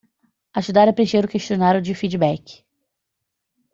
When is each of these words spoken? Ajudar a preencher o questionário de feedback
Ajudar 0.61 0.87
a 0.89 0.93
preencher 0.93 1.23
o 1.23 1.27
questionário 1.27 1.79
de 1.79 1.93
feedback 1.93 2.65